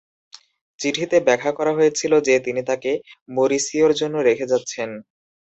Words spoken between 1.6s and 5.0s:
হয়েছিল যে, তিনি তাকে মরিসিওর জন্য রেখে যাচ্ছেন।